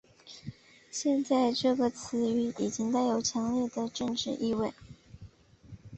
[0.89, 4.73] 现在这个词语已经带有强烈的政治意味。